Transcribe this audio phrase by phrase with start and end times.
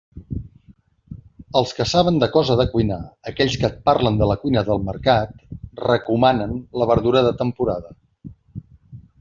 [1.59, 2.97] Els que saben de cosa de cuinar,
[3.33, 5.37] aquells que et parlen de la cuina del mercat,
[5.85, 7.95] recomanen la verdura de temporada.